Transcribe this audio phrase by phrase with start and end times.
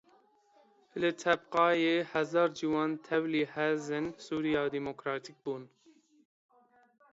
[1.01, 5.63] Li Tebqayê hezar ciwan tevlî Hêzên Sûriya Demokratîk bûn.